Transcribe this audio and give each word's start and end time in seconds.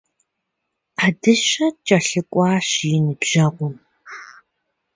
Ӏэдыщэ 0.97 1.67
кӀэлъыкӀуащ 1.85 2.69
и 2.95 2.99
ныбжьэгъум. 3.05 3.75